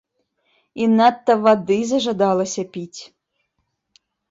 [0.85, 3.01] І надта вады зажадалася піць.